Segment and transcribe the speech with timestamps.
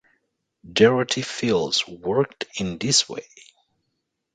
[0.73, 3.27] Dorothy Fields worked in this way.